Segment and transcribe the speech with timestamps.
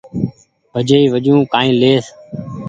[0.73, 2.05] ڀجئي وجون ڪآئي ليئس